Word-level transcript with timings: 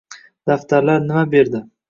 “Daftar”lar 0.51 0.99
nima 1.05 1.25
berdi? 1.37 1.65